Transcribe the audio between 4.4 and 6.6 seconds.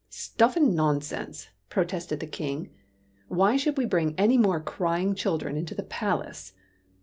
crying chil dren into the palace